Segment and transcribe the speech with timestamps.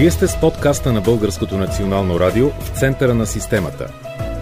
[0.00, 3.86] Вие сте с подкаста на Българското национално радио в центъра на системата.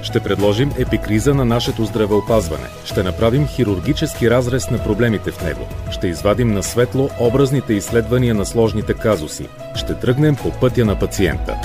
[0.02, 2.66] Ще предложим епикриза на нашето здравеопазване.
[2.84, 5.60] Ще направим хирургически разрез на проблемите в него.
[5.90, 9.48] Ще извадим на светло образните изследвания на сложните казуси.
[9.74, 11.56] Ще тръгнем по пътя на пациента.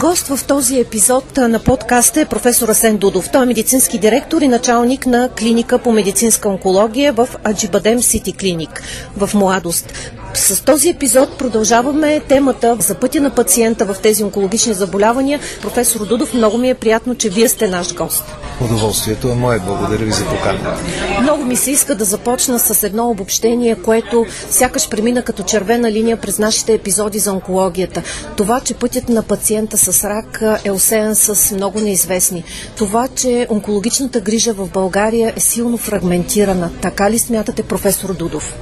[0.00, 3.30] Гост в този епизод на подкаста е професор Асен Дудов.
[3.30, 8.82] Той е медицински директор и началник на клиника по медицинска онкология в Аджибадем Сити Клиник
[9.16, 9.92] в Младост.
[10.34, 15.40] С този епизод продължаваме темата за пътя на пациента в тези онкологични заболявания.
[15.62, 18.24] Професор Дудов, много ми е приятно, че вие сте наш гост.
[18.60, 19.58] Удоволствието е мое.
[19.58, 20.76] Благодаря ви за поканата.
[21.22, 26.16] Много ми се иска да започна с едно обобщение, което сякаш премина като червена линия
[26.16, 28.02] през нашите епизоди за онкологията.
[28.36, 32.44] Това, че пътят на пациента с рак е осеян с много неизвестни.
[32.76, 36.70] Това, че онкологичната грижа в България е силно фрагментирана.
[36.82, 38.54] Така ли смятате, професор Дудов?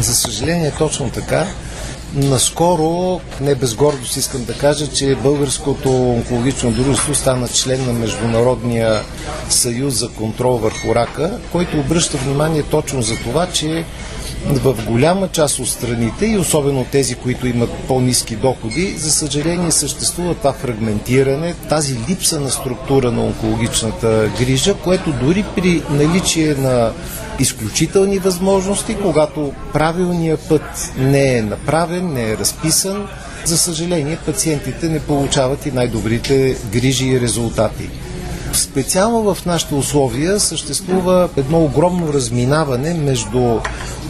[0.00, 1.46] За съжаление, точно така.
[2.14, 9.02] Наскоро, не без гордост искам да кажа, че Българското онкологично дружество стана член на Международния
[9.48, 13.84] съюз за контрол върху рака, който обръща внимание точно за това, че
[14.46, 20.34] в голяма част от страните и особено тези, които имат по-низки доходи, за съжаление съществува
[20.34, 26.92] това фрагментиране, тази липса на структура на онкологичната грижа, което дори при наличие на
[27.38, 33.08] изключителни възможности, когато правилният път не е направен, не е разписан,
[33.44, 37.90] за съжаление пациентите не получават и най-добрите грижи и резултати.
[38.54, 43.58] Специално в нашите условия съществува едно огромно разминаване между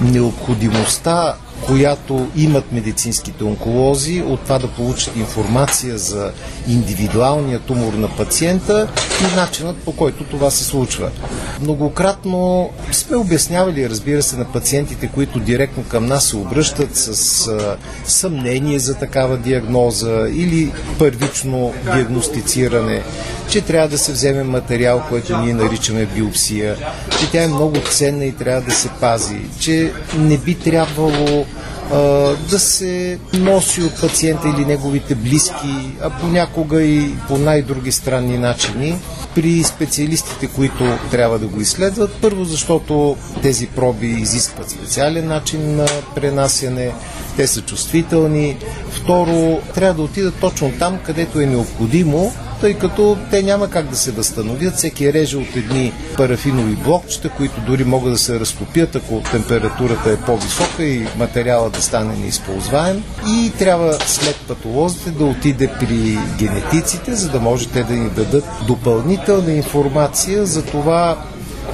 [0.00, 1.34] необходимостта
[1.66, 6.32] която имат медицинските онколози, от това да получат информация за
[6.68, 8.88] индивидуалния тумор на пациента
[9.20, 11.10] и начинът по който това се случва.
[11.60, 17.76] Многократно сме обяснявали, разбира се, на пациентите, които директно към нас се обръщат с а,
[18.04, 23.02] съмнение за такава диагноза или първично диагностициране,
[23.48, 26.76] че трябва да се вземе материал, който ние наричаме биопсия,
[27.20, 31.46] че тя е много ценна и трябва да се пази, че не би трябвало
[32.50, 38.98] да се носи от пациента или неговите близки, а понякога и по най-други странни начини
[39.34, 42.12] при специалистите, които трябва да го изследват.
[42.20, 46.92] Първо, защото тези проби изискват специален начин на пренасяне,
[47.36, 48.56] те са чувствителни.
[48.90, 53.96] Второ, трябва да отидат точно там, където е необходимо, тъй като те няма как да
[53.96, 54.74] се възстановят.
[54.74, 60.16] Всеки реже от едни парафинови блокчета, които дори могат да се разтопят, ако температурата е
[60.16, 63.04] по-висока и материала да стане неизползваем.
[63.28, 68.44] И трябва след патолозите да отиде при генетиците, за да може те да ни дадат
[68.66, 71.24] допълнителна информация за това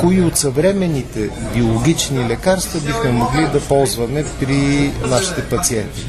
[0.01, 6.07] кои от съвременните биологични лекарства бихме могли да ползваме при нашите пациенти.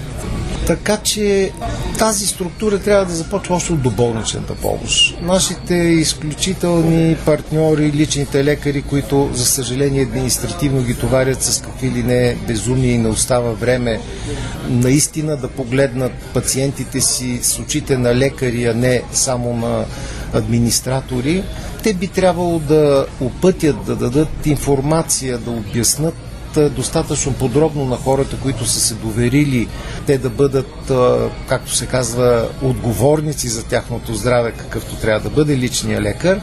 [0.72, 1.52] Така че
[1.98, 5.22] тази структура трябва да започва още от доболничната помощ.
[5.22, 12.38] Нашите изключителни партньори, личните лекари, които за съжаление административно ги товарят с какви ли не
[12.48, 14.00] безумия и не остава време
[14.70, 19.86] наистина да погледнат пациентите си с очите на лекари, а не само на
[20.34, 21.44] администратори,
[21.84, 28.66] те би трябвало да опътят, да дадат информация, да обяснат достатъчно подробно на хората, които
[28.66, 29.68] са се доверили
[30.06, 30.92] те да бъдат,
[31.48, 36.42] както се казва, отговорници за тяхното здраве, какъвто трябва да бъде личния лекар.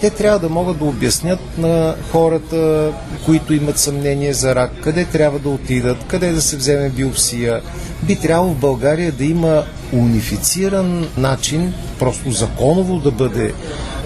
[0.00, 2.90] Те трябва да могат да обяснят на хората,
[3.24, 7.60] които имат съмнение за рак, къде трябва да отидат, къде да се вземе биопсия.
[8.02, 13.54] Би трябвало в България да има унифициран начин, просто законово да бъде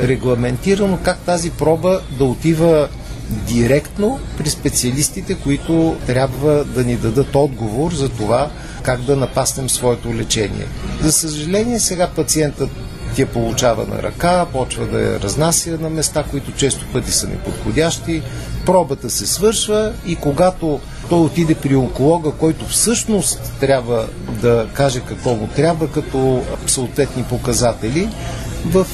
[0.02, 2.88] регламентирано как тази проба да отива
[3.30, 8.50] директно при специалистите, които трябва да ни дадат отговор за това
[8.82, 10.66] как да напаснем своето лечение.
[11.02, 12.70] За съжаление, сега пациентът
[13.18, 18.22] я получава на ръка, почва да я разнася на места, които често пъти са неподходящи,
[18.66, 24.06] пробата се свършва и когато той отиде при онколога, който всъщност трябва
[24.42, 28.08] да каже какво му трябва като съответни показатели,
[28.66, 28.86] в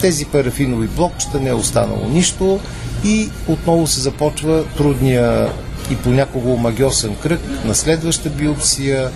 [0.00, 2.60] тези парафинови блокчета не е останало нищо
[3.04, 5.48] и отново се започва трудния
[5.90, 9.10] и понякога омагиосен кръг на следваща биопсия,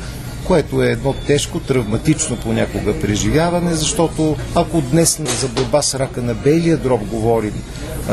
[0.46, 6.34] което е едно тежко, травматично понякога преживяване, защото ако днес за борба с рака на
[6.34, 7.62] белия дроб говорим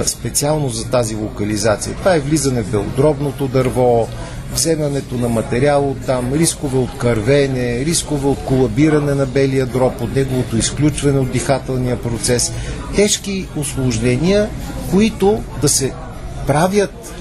[0.06, 4.08] специално за тази локализация, това е влизане в белодробното дърво,
[4.54, 10.16] вземането на материал от там, рискове от кървене, рискове от колабиране на белия дроб, от
[10.16, 12.54] неговото изключване от дихателния процес.
[12.96, 14.50] Тежки осложнения,
[14.92, 15.94] които да се
[16.48, 17.14] правят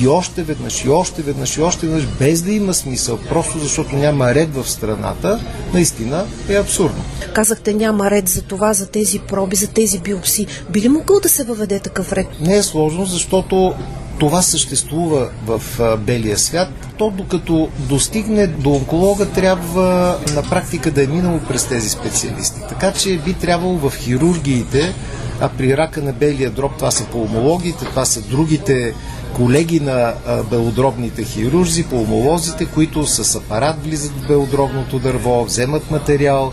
[0.00, 3.96] и още веднъж, и още веднъж, и още веднъж, без да има смисъл, просто защото
[3.96, 5.40] няма ред в страната,
[5.74, 7.04] наистина е абсурдно.
[7.34, 10.46] Казахте няма ред за това, за тези проби, за тези биопси.
[10.70, 12.26] Би ли могъл да се въведе такъв ред?
[12.40, 13.74] Не е сложно, защото
[14.18, 15.62] това съществува в
[15.98, 16.68] белия свят,
[16.98, 22.60] то докато достигне до онколога, трябва на практика да е минало през тези специалисти.
[22.68, 24.94] Така че би трябвало в хирургиите,
[25.40, 28.94] а при рака на белия дроб това са пулмологите, това са другите
[29.34, 30.14] колеги на
[30.50, 36.52] белодробните хирурзи, пулмолозите, които с апарат влизат в белодробното дърво, вземат материал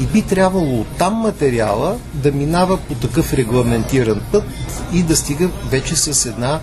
[0.00, 4.44] и би трябвало от там материала да минава по такъв регламентиран път
[4.92, 6.60] и да стига вече с една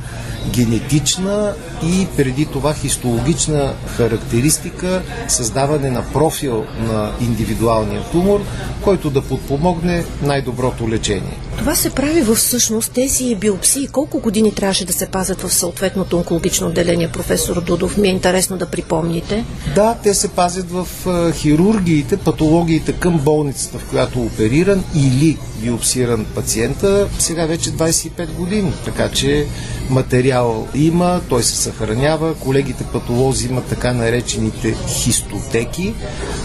[0.50, 1.54] генетична
[1.84, 8.42] и преди това хистологична характеристика, създаване на профил на индивидуалния тумор,
[8.82, 11.38] който да подпомогне най-доброто лечение.
[11.62, 13.88] Това се прави всъщност тези биопсии.
[13.88, 17.98] Колко години трябваше да се пазят в съответното онкологично отделение, професор Дудов?
[17.98, 19.46] Ми е интересно да припомните.
[19.76, 20.88] Да, те се пазят в
[21.34, 28.74] хирургиите, патологиите към болницата, в която е опериран или биопсиран пациента, сега вече 25 години.
[28.86, 29.48] Така че
[29.90, 32.36] материал има, той се съхранява.
[32.36, 35.94] Колегите патолози имат така наречените хистотеки,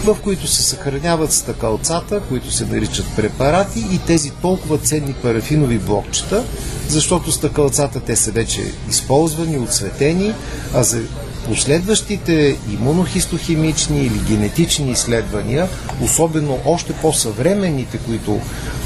[0.03, 6.43] в които се съхраняват стъкалцата, които се наричат препарати и тези толкова ценни парафинови блокчета,
[6.89, 10.33] защото стъкалцата те са вече използвани, отсветени,
[10.73, 11.01] а за
[11.47, 15.67] последващите имунохистохимични или генетични изследвания,
[16.01, 18.39] особено още по-съвременните, които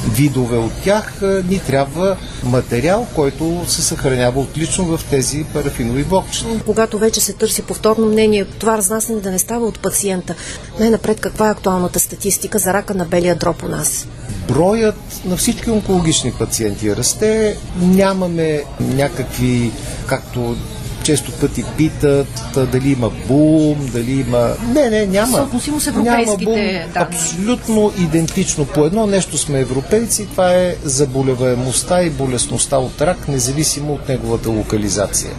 [0.10, 6.48] видове от тях, ни трябва материал, който се съхранява отлично в тези парафинови блокчета.
[6.66, 10.36] Когато вече се търси повторно мнение, това разнасяне да не става от пациента.
[10.80, 14.07] Най-напред каква е актуалната статистика за рака на белия дроб у нас?
[14.48, 17.57] Броят на всички онкологични пациенти расте.
[17.81, 19.72] Нямаме някакви,
[20.06, 20.56] както
[21.03, 22.27] често пъти питат
[22.71, 24.53] дали има бум, дали има...
[24.74, 25.38] Не, не, няма.
[25.38, 27.03] Съотносимо с европейските няма бум.
[27.03, 28.65] Абсолютно идентично.
[28.65, 34.50] По едно нещо сме европейци, това е заболеваемостта и болесността от рак, независимо от неговата
[34.50, 35.31] локализация.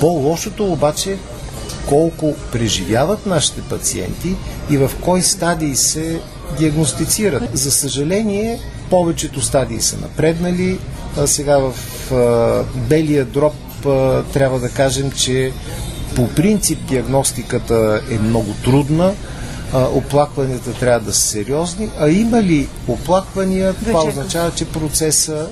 [0.00, 1.16] По-лошото обаче
[1.88, 4.34] колко преживяват нашите пациенти
[4.70, 6.20] и в кой стадии се
[6.58, 7.42] диагностицират.
[7.52, 8.60] За съжаление,
[8.90, 10.78] повечето стадии са напреднали.
[11.18, 11.74] А сега в
[12.12, 13.54] а, белия дроб
[14.32, 15.52] трябва да кажем, че
[16.16, 19.12] по принцип диагностиката е много трудна,
[19.74, 25.46] оплакванията трябва да са сериозни, а има ли оплаквания, това означава, че процеса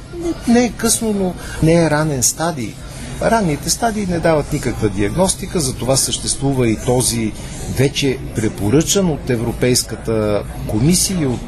[0.48, 2.74] не е късно, но не е ранен стадий.
[3.22, 7.32] Ранните стадии не дават никаква диагностика, затова съществува и този
[7.76, 11.40] вече препоръчан от Европейската комисия и от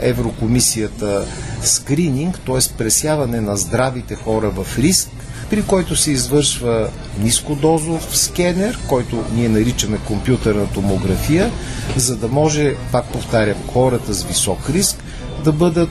[0.00, 1.24] Еврокомисията
[1.62, 2.76] скрининг, т.е.
[2.78, 5.08] пресяване на здравите хора в риск,
[5.50, 6.88] при който се извършва
[7.20, 11.50] нискодозов скенер, който ние наричаме компютърна томография,
[11.96, 14.96] за да може, пак повтарям, хората с висок риск
[15.44, 15.90] да бъдат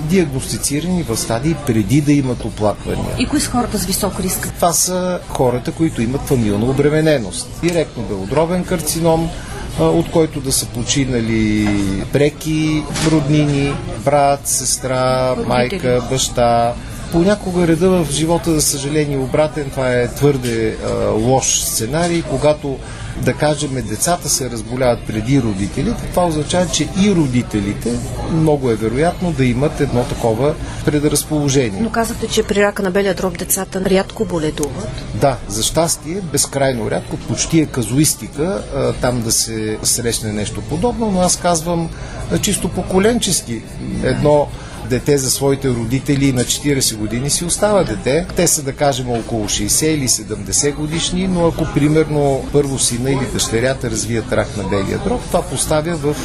[0.00, 3.16] диагностицирани в стадии преди да имат оплаквания.
[3.18, 4.52] И кои са хората с висок риск?
[4.56, 7.48] Това са хората, които имат фамилна обремененост.
[7.62, 9.30] Директно белодробен карцином,
[9.80, 11.68] от който да са починали
[12.12, 13.74] преки роднини,
[14.04, 16.74] брат, сестра, майка, баща,
[17.12, 19.70] Понякога реда в живота, за съжаление, обратен.
[19.70, 22.78] Това е твърде а, лош сценарий, когато
[23.20, 27.92] да кажем, децата се разболяват преди родителите, това означава, че и родителите
[28.32, 31.80] много е вероятно да имат едно такова предразположение.
[31.80, 34.88] Но казвате, че при рака на белия дроб децата рядко боледуват.
[35.14, 41.10] Да, за щастие, безкрайно рядко, почти е казуистика а, там да се срещне нещо подобно,
[41.10, 41.90] но аз казвам
[42.32, 43.62] а, чисто поколенчески.
[44.02, 44.48] Едно
[44.90, 48.26] дете за своите родители на 40 години си остава дете.
[48.36, 53.26] Те са, да кажем, около 60 или 70 годишни, но ако примерно първо сина или
[53.32, 56.16] дъщерята развият рак на белия дроб, това поставя в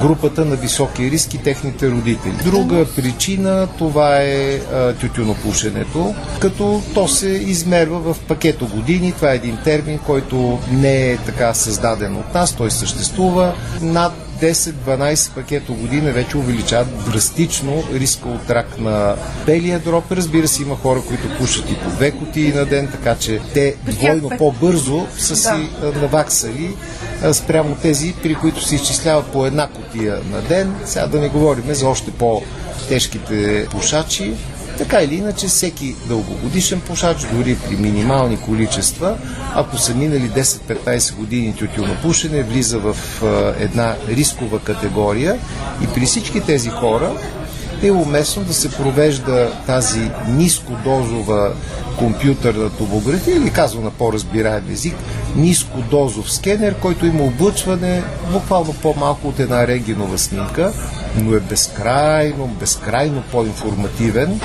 [0.00, 2.34] групата на високи риски техните родители.
[2.44, 4.60] Друга причина това е
[5.00, 9.12] тютюнопушенето, като то се измерва в пакето години.
[9.12, 13.54] Това е един термин, който не е така създаден от нас, той съществува.
[13.82, 19.16] Над 10-12 пакета година вече увеличават драстично риска от рак на
[19.46, 20.12] белия дроб.
[20.12, 23.74] Разбира се, има хора, които пушат и по две кутии на ден, така че те
[23.84, 25.92] двойно по-бързо са си да.
[25.92, 26.76] наваксали
[27.32, 30.74] спрямо тези, при които се изчислява по една кутия на ден.
[30.84, 34.34] Сега да не говорим за още по-тежките пушачи.
[34.78, 39.16] Така или иначе, всеки дългогодишен пушач, дори при минимални количества,
[39.54, 42.96] ако са минали 10-15 години тютюнопушене, влиза в
[43.58, 45.38] една рискова категория
[45.82, 47.12] и при всички тези хора
[47.82, 51.52] е уместно да се провежда тази нискодозова
[51.98, 54.94] компютърна томография или казва на по-разбираем език,
[55.36, 58.02] нискодозов скенер, който има облъчване
[58.32, 60.72] буквално по-малко от една рентгенова снимка,
[61.22, 64.40] но е безкрайно, безкрайно по-информативен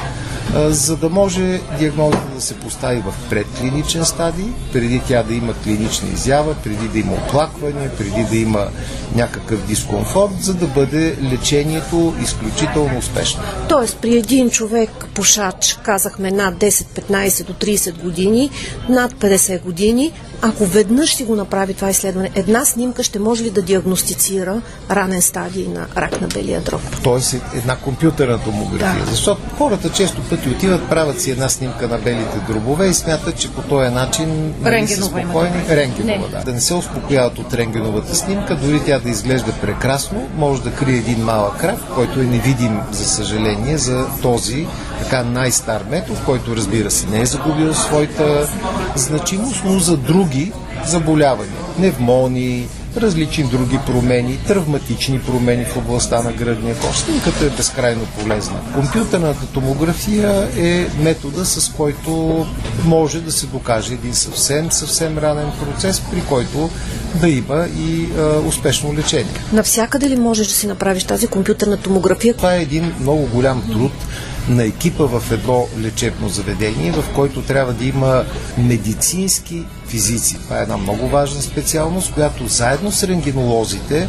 [0.56, 6.10] за да може диагнозата да се постави в предклиничен стадий, преди тя да има клинична
[6.10, 8.68] изява, преди да има оплакване, преди да има
[9.16, 13.42] някакъв дискомфорт, за да бъде лечението изключително успешно.
[13.70, 18.50] Тоест при един човек пушач, казахме над 10, 15 до 30 години,
[18.90, 23.50] над 50 години, ако веднъж си го направи това изследване, една снимка ще може ли
[23.50, 26.82] да диагностицира ранен стадий на рак на белия дроб?
[27.04, 29.06] Тоест една компютърна томография.
[29.06, 29.12] Да.
[29.12, 33.52] Защото хората често пъти отиват, правят си една снимка на белите дробове и смятат, че
[33.52, 35.62] по този начин нали, са спокойни.
[35.70, 36.44] Рентгенова, да.
[36.44, 40.98] да не се успокояват от рентгеновата снимка, дори тя да изглежда прекрасно, може да крие
[40.98, 44.68] един малък крак, който е невидим, за съжаление, за този
[45.00, 48.48] така най-стар метод, който разбира се не е загубил своята
[48.96, 50.52] значимост, но за други
[50.86, 51.56] заболявания.
[51.80, 52.68] Невмони,
[52.98, 56.98] различни други промени, травматични промени в областта на гръдния кош.
[56.98, 58.60] Снимката е безкрайно полезна.
[58.74, 62.46] Компютърната томография е метода, с който
[62.86, 66.70] може да се докаже един съвсем, съвсем ранен процес, при който
[67.16, 69.34] да има и а, успешно лечение.
[69.54, 72.34] Навсякъде ли можеш да си направиш тази компютърна томография?
[72.34, 73.92] Това е един много голям труд
[74.50, 78.24] на екипа в едно лечебно заведение, в който трябва да има
[78.58, 80.36] медицински физици.
[80.36, 84.08] Това е една много важна специалност, която заедно с рентгенолозите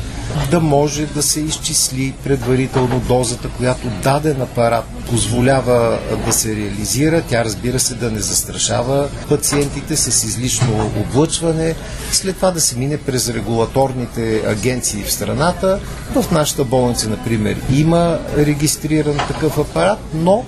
[0.50, 7.22] да може да се изчисли предварително дозата, която даден апарат позволява да се реализира.
[7.28, 11.74] Тя разбира се да не застрашава пациентите с излишно облъчване.
[12.12, 15.80] След това да се мине през регулаторните агенции в страната.
[16.14, 20.44] В нашата болница, например, има регистриран такъв апарат, но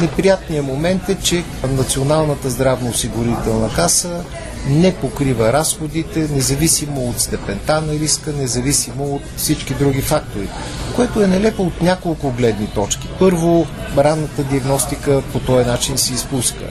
[0.00, 4.24] неприятният момент е, че Националната здравноосигурителна каса
[4.66, 10.48] не покрива разходите, независимо от степента на риска, независимо от всички други фактори,
[10.96, 13.08] което е нелепо от няколко гледни точки.
[13.18, 13.66] Първо,
[13.98, 16.64] ранната диагностика по този начин се изпуска.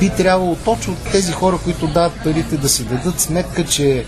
[0.00, 4.04] Би трябвало точно тези хора, които дават парите, да си дадат сметка, че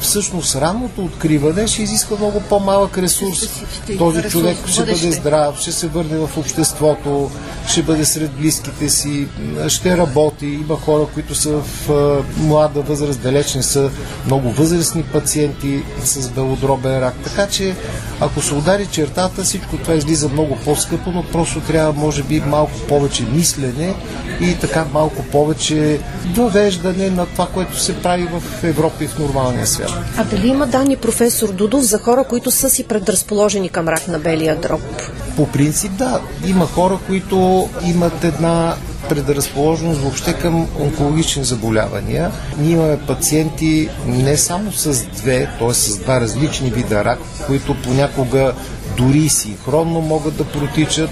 [0.00, 3.64] всъщност ранното откриване ще изисква много по-малък ресурс.
[3.98, 7.30] Този човек ще бъде здрав, ще се върне в обществото,
[7.68, 9.28] ще бъде сред близките си,
[9.68, 10.46] ще работи.
[10.46, 11.88] Има хора, които са в
[12.36, 13.90] млада възраст, далеч не са
[14.26, 17.14] много възрастни пациенти с белодробен рак.
[17.24, 17.74] Така че,
[18.20, 22.78] ако се удари чертата, всичко това излиза много по-скъпо, но просто трябва, може би, малко
[22.88, 23.94] повече мислене
[24.40, 29.63] и така малко повече довеждане на това, което се прави в Европа и в нормалния
[29.66, 29.90] свят.
[30.16, 34.18] А дали има данни, професор Дудов, за хора, които са си предразположени към рак на
[34.18, 34.80] белия дроб?
[35.36, 36.20] По принцип, да.
[36.46, 38.74] Има хора, които имат една
[39.08, 42.30] предразположеност въобще към онкологични заболявания.
[42.58, 45.74] Ние имаме пациенти не само с две, т.е.
[45.74, 48.52] с два различни вида рак, които понякога
[48.96, 51.10] дори синхронно могат да протичат,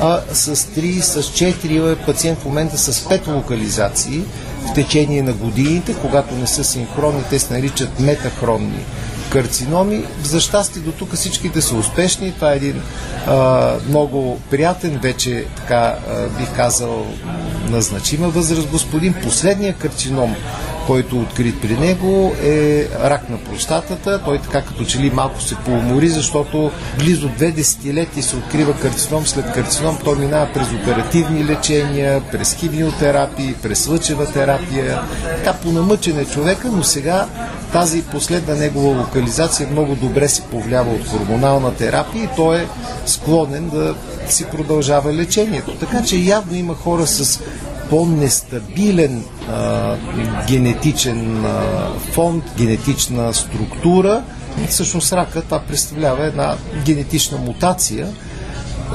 [0.00, 4.22] а с 3, с 4 е пациент в момента с 5 локализации
[4.70, 8.84] в течение на годините, когато не са синхронни, те се наричат метахронни
[9.32, 10.04] карциноми.
[10.22, 12.32] За щастие до тук всичките са успешни.
[12.32, 12.82] Това е един
[13.26, 17.06] а, много приятен, вече така а, бих казал
[17.70, 19.14] на значима възраст господин.
[19.22, 20.36] Последният карцином,
[20.86, 24.20] който е открит при него е рак на простатата.
[24.24, 29.26] Той така като че ли малко се поумори, защото близо две десетилетия се открива карцином
[29.26, 29.98] след карцином.
[30.04, 35.00] Той минава през оперативни лечения, през химиотерапии, през лъчева терапия.
[35.36, 37.26] Така понамъчен е човека, но сега
[37.72, 42.66] тази последна негова локализация много добре се повлиява от хормонална терапия и той е
[43.06, 43.94] склонен да
[44.28, 45.74] си продължава лечението.
[45.74, 47.40] Така че явно има хора с
[47.92, 49.24] по-нестабилен
[50.48, 51.62] генетичен а,
[52.12, 54.22] фонд, генетична структура.
[54.68, 58.08] Всъщност рака това представлява една генетична мутация,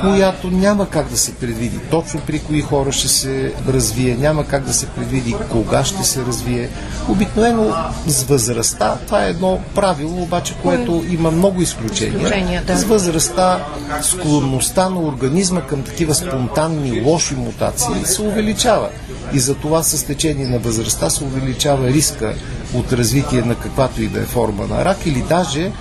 [0.01, 4.63] която няма как да се предвиди точно при кои хора ще се развие, няма как
[4.63, 6.70] да се предвиди кога ще се развие.
[7.10, 7.75] Обикновено
[8.08, 12.63] с възрастта, това е едно правило, обаче, което има много изключения.
[12.68, 12.77] Да.
[12.77, 13.66] С възрастта
[14.01, 18.89] склонността на организма към такива спонтанни лоши мутации се увеличава.
[19.34, 22.34] И за това с течение на възрастта се увеличава риска
[22.74, 25.72] от развитие на каквато и да е форма на рак или даже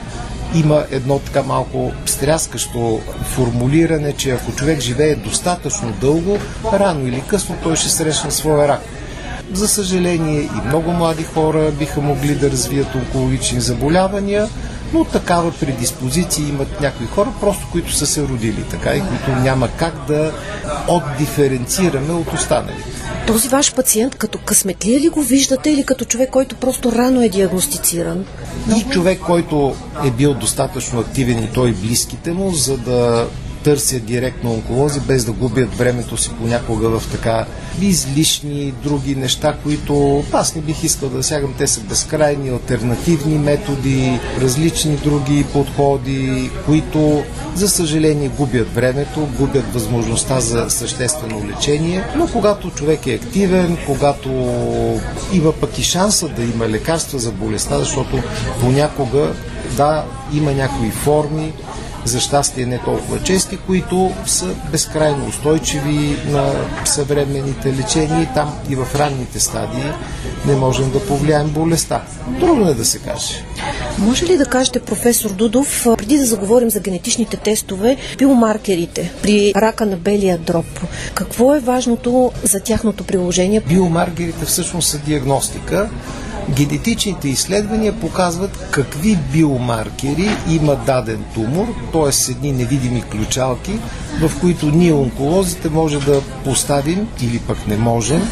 [0.54, 6.38] има едно така малко стряскащо формулиране, че ако човек живее достатъчно дълго,
[6.72, 8.80] рано или късно той ще срещне своя рак.
[9.52, 14.48] За съжаление и много млади хора биха могли да развият онкологични заболявания,
[14.92, 19.68] но такава предиспозиция имат някои хора, просто които са се родили така и които няма
[19.68, 20.32] как да
[20.88, 22.95] отдиференцираме от останалите.
[23.26, 27.28] Този ваш пациент като късметлия ли го виждате или като човек, който просто рано е
[27.28, 28.24] диагностициран?
[28.76, 33.28] И човек, който е бил достатъчно активен и той близките му, за да
[33.66, 37.46] търсят директно онколози, без да губят времето си понякога в така
[37.80, 41.54] излишни други неща, които аз не бих искал да сягам.
[41.58, 47.22] Те са безкрайни, альтернативни методи, различни други подходи, които
[47.54, 54.30] за съжаление губят времето, губят възможността за съществено лечение, но когато човек е активен, когато
[55.32, 58.22] има пък и шанса да има лекарства за болестта, защото
[58.60, 59.32] понякога
[59.76, 61.52] да, има някои форми,
[62.06, 66.52] за щастие не толкова чести, които са безкрайно устойчиви на
[66.84, 69.92] съвременните лечения и там и в ранните стадии
[70.46, 72.02] не можем да повлияем болестта.
[72.40, 73.44] Трудно е да се каже.
[73.98, 79.86] Може ли да кажете, професор Дудов, преди да заговорим за генетичните тестове, биомаркерите при рака
[79.86, 80.66] на белия дроб,
[81.14, 83.60] какво е важното за тяхното приложение?
[83.60, 85.90] Биомаркерите всъщност са диагностика
[86.50, 92.32] Генетичните изследвания показват какви биомаркери има даден тумор, т.е.
[92.32, 93.72] едни невидими ключалки,
[94.20, 98.22] в които ние онколозите може да поставим или пък не можем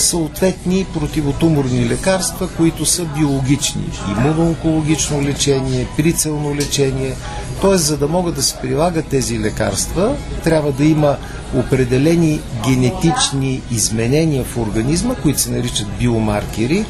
[0.00, 3.84] съответни противотуморни лекарства, които са биологични.
[4.10, 7.14] Имуноонкологично лечение, прицелно лечение.
[7.62, 7.76] Т.е.
[7.76, 11.16] за да могат да се прилагат тези лекарства, трябва да има
[11.54, 16.84] определени генетични изменения в организма, които се наричат биомаркери,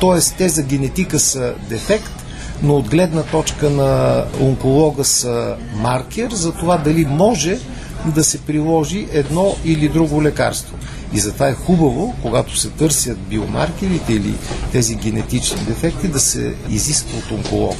[0.00, 0.36] т.е.
[0.38, 2.24] те за генетика са дефект,
[2.62, 7.58] но от гледна точка на онколога са маркер за това дали може
[8.06, 10.76] да се приложи едно или друго лекарство.
[11.14, 14.34] И затова е хубаво, когато се търсят биомаркерите или
[14.72, 17.76] тези генетични дефекти, да се изисква от онколога.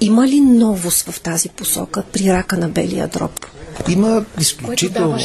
[0.00, 3.46] Има ли новост в тази посока при рака на белия дроб?
[3.88, 5.18] Има изключително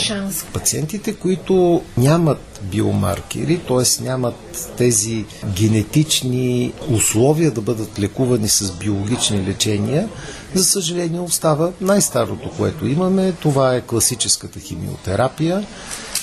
[0.53, 4.03] пациентите, които нямат биомаркери, т.е.
[4.03, 5.25] нямат тези
[5.55, 10.09] генетични условия да бъдат лекувани с биологични лечения,
[10.55, 13.31] за съжаление остава най-старото, което имаме.
[13.31, 15.67] Това е класическата химиотерапия,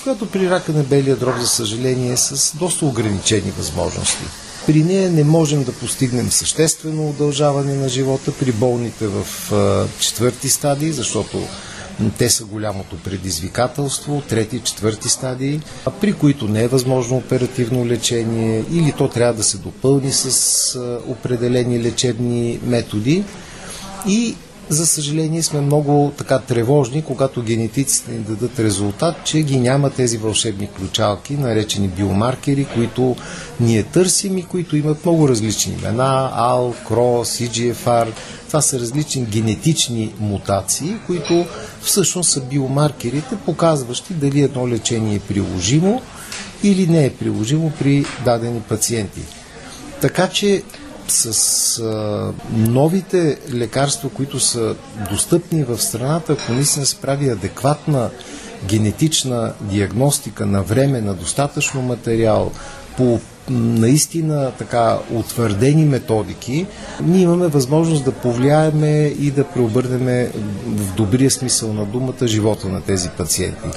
[0.02, 4.24] която при рака на белия дроб, за съжаление, е с доста ограничени възможности.
[4.66, 9.26] При нея не можем да постигнем съществено удължаване на живота при болните в
[10.00, 11.42] четвърти стадии, защото
[12.18, 15.61] те са голямото предизвикателство, трети, четвърти стадии,
[16.00, 21.82] при които не е възможно оперативно лечение или то трябва да се допълни с определени
[21.82, 23.24] лечебни методи.
[24.09, 24.37] И
[24.68, 30.18] за съжаление сме много така тревожни, когато генетиците ни дадат резултат, че ги няма тези
[30.18, 33.16] вълшебни ключалки, наречени биомаркери, които
[33.61, 38.09] ние търсим и които имат много различни имена, АЛ, КРОС, EGFR.
[38.46, 41.46] Това са различни генетични мутации, които
[41.83, 46.02] всъщност са биомаркерите, показващи дали едно лечение е приложимо
[46.62, 49.20] или не е приложимо при дадени пациенти.
[50.00, 50.62] Така че
[51.08, 54.74] с а, новите лекарства, които са
[55.10, 58.10] достъпни в страната, ако наистина се прави адекватна
[58.64, 62.52] генетична диагностика на време, на достатъчно материал,
[62.96, 66.66] по наистина така утвърдени методики,
[67.02, 70.30] ние имаме възможност да повлияеме и да преобърнеме
[70.66, 73.68] в добрия смисъл на думата живота на тези пациенти.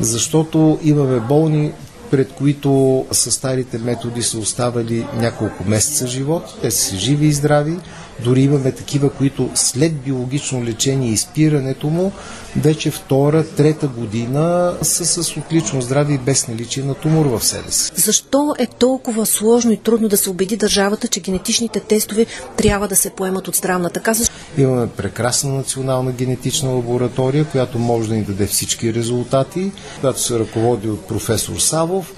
[0.00, 1.72] Защото имаме болни,
[2.10, 6.42] пред които с старите методи са оставали няколко месеца живот.
[6.62, 7.76] Те са живи и здрави.
[8.24, 12.12] Дори имаме такива, които след биологично лечение и спирането му,
[12.56, 17.70] вече втора, трета година са с отлично здраве и без наличие на тумор в себе
[17.70, 17.92] си.
[17.96, 22.96] Защо е толкова сложно и трудно да се убеди държавата, че генетичните тестове трябва да
[22.96, 24.30] се поемат от здравната каса?
[24.56, 30.88] Имаме прекрасна национална генетична лаборатория, която може да ни даде всички резултати, която се ръководи
[30.88, 32.14] от професор Савов,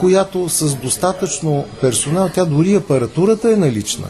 [0.00, 4.06] която с достатъчно персонал, тя дори апаратурата е налична.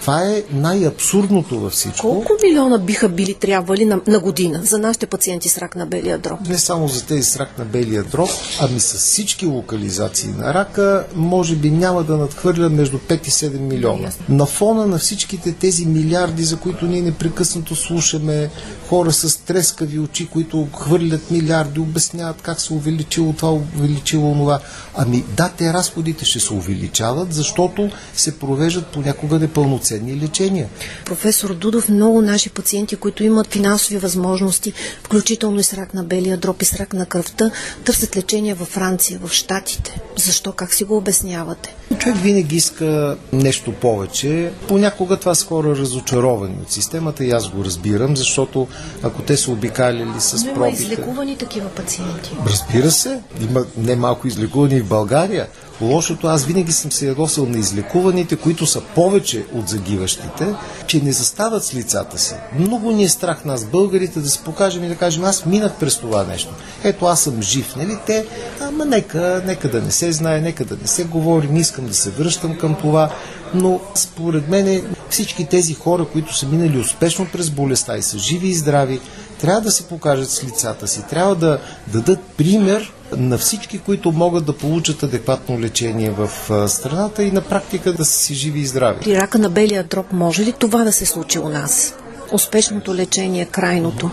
[0.00, 2.00] Това е най-абсурдното във всичко.
[2.00, 6.18] Колко милиона биха били трябвали на, на година за нашите пациенти с рак на белия
[6.18, 6.48] дроб?
[6.48, 11.06] Не само за тези с рак на белия дроб, ами с всички локализации на рака,
[11.14, 14.10] може би няма да надхвърля между 5 и 7 милиона.
[14.28, 18.50] На фона на всичките тези милиарди, за които ние непрекъснато слушаме,
[18.88, 24.60] хора с трескави очи, които хвърлят милиарди, обясняват как се увеличило това, увеличило това.
[24.96, 30.68] Ами да, те разходите ще се увеличават, защото се провеждат понякога непълноценно пълноценни лечения.
[31.04, 34.72] Професор Дудов, много наши пациенти, които имат финансови възможности,
[35.02, 37.50] включително и с рак на белия дроб и с рак на кръвта,
[37.84, 40.00] търсят лечение във Франция, в Штатите.
[40.16, 40.52] Защо?
[40.52, 41.74] Как си го обяснявате?
[41.98, 44.50] Човек винаги иска нещо повече.
[44.68, 48.68] Понякога това са хора разочаровани от системата и аз го разбирам, защото
[49.02, 50.82] ако те са обикаляли с Но пробите...
[50.82, 52.36] има излекувани такива пациенти.
[52.46, 55.48] Разбира се, има немалко излекувани в България.
[55.80, 60.54] Лошото, аз винаги съм се ядосал на излекуваните, които са повече от загиващите,
[60.86, 62.34] че не застават с лицата си.
[62.58, 65.96] Много ни е страх нас, българите, да се покажем и да кажем, аз минах през
[65.96, 66.54] това нещо.
[66.84, 67.98] Ето, аз съм жив, нали?
[68.06, 68.26] Те,
[68.60, 71.94] ама нека, нека да не се знае, нека да не се говори, не искам да
[71.94, 73.10] се връщам към това.
[73.54, 78.48] Но според мен всички тези хора, които са минали успешно през болестта и са живи
[78.48, 79.00] и здрави,
[79.40, 84.44] трябва да се покажат с лицата си, трябва да дадат пример на всички, които могат
[84.44, 86.30] да получат адекватно лечение в
[86.68, 89.00] страната и на практика да са си живи и здрави.
[89.00, 91.94] При рака на белия дроб може ли това да се случи у нас?
[92.32, 94.10] Успешното лечение, крайното.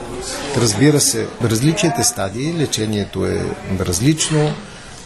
[0.58, 3.46] Разбира се, различните стадии, лечението е
[3.80, 4.52] различно.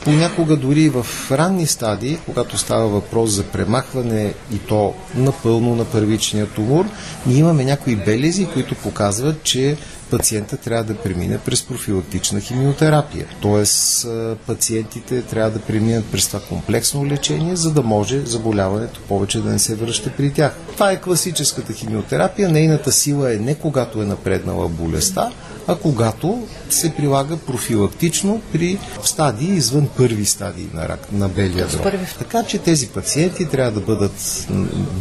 [0.03, 6.47] Понякога дори в ранни стадии, когато става въпрос за премахване и то напълно на първичния
[6.47, 6.85] тумор,
[7.25, 9.77] ние имаме някои белези, които показват, че
[10.11, 13.27] пациента трябва да премине през профилактична химиотерапия.
[13.41, 14.07] Тоест
[14.47, 19.59] пациентите трябва да преминат през това комплексно лечение, за да може заболяването повече да не
[19.59, 20.55] се връща при тях.
[20.73, 22.49] Това е класическата химиотерапия.
[22.49, 25.31] Нейната сила е не когато е напреднала болестта,
[25.67, 31.87] а когато се прилага профилактично при стадии извън първи стадии на рак на белия дроб.
[32.19, 34.47] Така че тези пациенти трябва да бъдат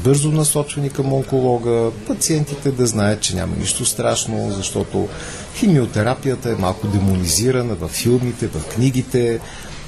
[0.04, 5.08] бързо насочвани към онколога, пациентите да знаят, че няма нищо страшно, защото
[5.54, 9.40] химиотерапията е малко демонизирана в филмите, в книгите.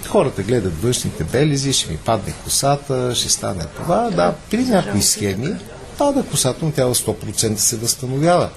[0.07, 4.11] Хората гледат външните белези, ще ми падне косата, ще стане това.
[4.11, 5.55] Да, при някои схеми
[5.99, 8.51] пада косата, но тя 100% се възстановява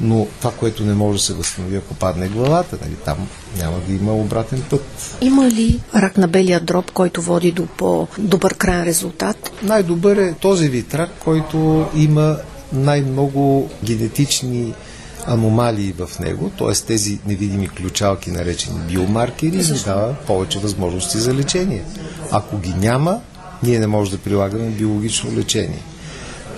[0.00, 3.92] но това, което не може да се възстанови, ако падне главата, нали, там няма да
[3.94, 5.16] има обратен път.
[5.20, 9.52] Има ли рак на белия дроб, който води до по-добър крайен резултат?
[9.62, 12.36] Най-добър е този вид рак, който има
[12.72, 14.74] най-много генетични
[15.26, 16.72] аномалии в него, т.е.
[16.86, 21.84] тези невидими ключалки, наречени биомаркери, ни дава повече възможности за лечение.
[22.30, 23.20] Ако ги няма,
[23.62, 25.82] ние не можем да прилагаме биологично лечение.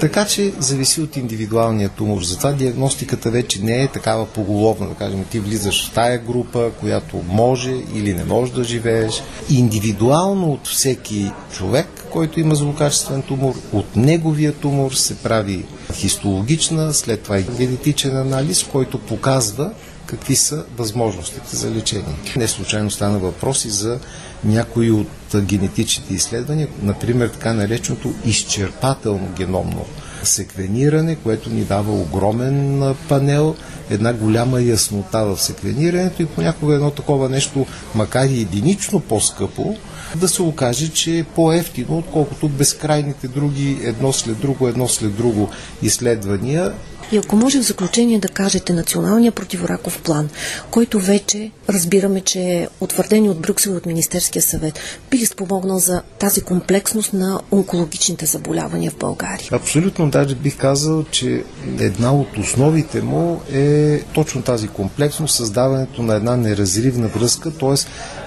[0.00, 2.22] Така че зависи от индивидуалния тумор.
[2.22, 7.22] Затова диагностиката вече не е такава поголовна, да кажем, ти влизаш в тая група, която
[7.28, 9.22] може или не може да живееш.
[9.50, 17.22] Индивидуално от всеки човек, който има злокачествен тумор, от неговия тумор се прави хистологична, след
[17.22, 19.72] това и генетичен анализ, който показва
[20.06, 22.14] какви са възможностите за лечение.
[22.36, 23.98] Не случайно стана въпроси за
[24.44, 29.84] някои от генетичните изследвания, например така нареченото изчерпателно геномно
[30.22, 33.56] секвениране, което ни дава огромен панел,
[33.90, 39.76] една голяма яснота в секвенирането и понякога едно такова нещо, макар и единично по-скъпо,
[40.16, 45.50] да се окаже, че е по-ефтино, отколкото безкрайните други едно след друго, едно след друго
[45.82, 46.72] изследвания.
[47.12, 50.28] И ако може в заключение да кажете националния противораков план,
[50.70, 54.78] който вече разбираме, че е утвърден от Брюксел от Министерския съвет,
[55.10, 59.48] би ли спомогнал за тази комплексност на онкологичните заболявания в България?
[59.52, 61.44] Абсолютно, даже бих казал, че
[61.78, 67.74] една от основите му е точно тази комплексност, създаването на една неразривна връзка, т.е.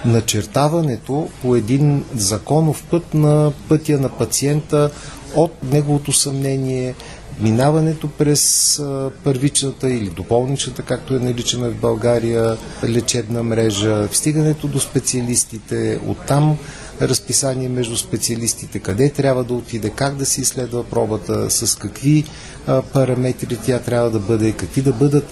[0.08, 4.90] начертаването по един законов път на пътя на пациента
[5.34, 6.94] от неговото съмнение,
[7.40, 8.82] минаването през
[9.24, 16.58] първичната или допълничната, както е наричаме в България, лечебна мрежа, стигането до специалистите, оттам
[17.02, 22.24] разписание между специалистите, къде трябва да отиде, как да се изследва пробата, с какви
[22.92, 25.26] параметри тя трябва да бъде, какви да бъдат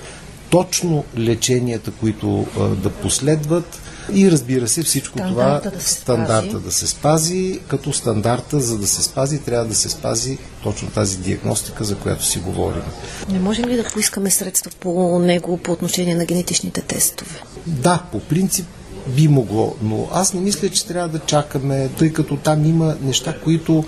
[0.50, 2.46] точно леченията, които
[2.82, 3.80] да последват
[4.12, 6.64] и разбира се всичко стандарта това, да стандарта спази.
[6.64, 11.16] да се спази, като стандарта за да се спази трябва да се спази точно тази
[11.16, 12.82] диагностика, за която си говорим.
[13.28, 17.42] Не можем ли да поискаме средства по него по отношение на генетичните тестове?
[17.66, 18.66] Да, по принцип
[19.06, 23.34] би могло, но аз не мисля, че трябва да чакаме, тъй като там има неща,
[23.44, 23.84] които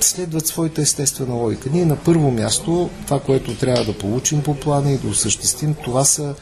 [0.00, 1.68] следват своята естествена логика.
[1.72, 6.04] Ние на първо място, това, което трябва да получим по плана и да осъществим, това
[6.04, 6.34] са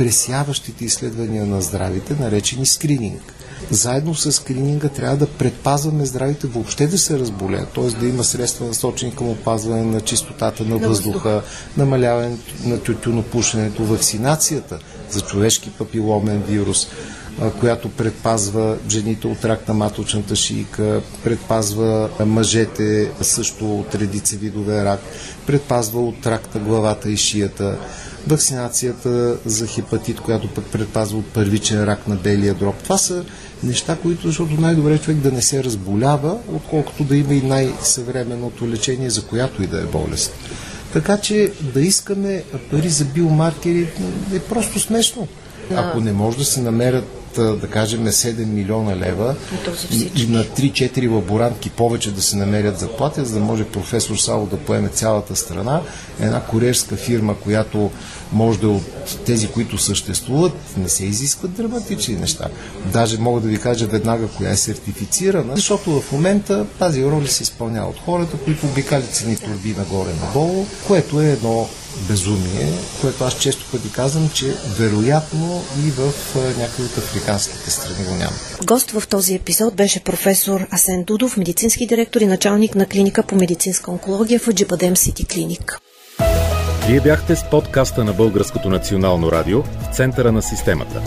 [0.00, 3.34] пресяващите изследвания на здравите, наречени скрининг.
[3.70, 7.90] Заедно с скрининга трябва да предпазваме здравите въобще да се разболеят, т.е.
[7.90, 11.42] да има средства насочени към опазване на чистотата на въздуха,
[11.76, 14.78] намаляване на тютюнопушенето, вакцинацията
[15.10, 16.86] за човешки папиломен вирус,
[17.60, 25.00] която предпазва жените от рак на маточната шийка, предпазва мъжете също от редица видове рак,
[25.46, 27.78] предпазва от рак на главата и шията,
[28.26, 32.82] вакцинацията за хепатит, която пък предпазва от първичен рак на белия дроб.
[32.82, 33.24] Това са
[33.62, 38.68] неща, които, защото най-добре е човек да не се разболява, отколкото да има и най-съвременното
[38.68, 40.32] лечение за която и да е болест.
[40.92, 43.88] Така че да искаме пари за биомаркери
[44.34, 45.28] е просто смешно.
[45.76, 49.36] Ако не може да се намерят да кажем 7 милиона лева
[49.92, 54.46] и, и на 3-4 лаборантки повече да се намерят заплати, за да може професор Сало
[54.46, 55.80] да поеме цялата страна.
[56.20, 57.90] Една куриерска фирма, която
[58.32, 58.84] може да е от
[59.26, 62.48] тези, които съществуват, не се изискват драматични неща.
[62.92, 67.42] Даже мога да ви кажа веднага коя е сертифицирана, защото в момента тази роля се
[67.42, 71.68] изпълнява от хората, които обикалят цени турби нагоре-надолу, което е едно
[72.08, 76.12] безумие, което аз често пъти казвам, че вероятно и в
[76.58, 78.36] някои от африканските страни го няма.
[78.64, 83.36] Гост в този епизод беше професор Асен Дудов, медицински директор и началник на клиника по
[83.36, 85.78] медицинска онкология в Аджипадем Сити Клиник.
[86.86, 91.02] Вие бяхте с подкаста на Българското национално радио в центъра на системата.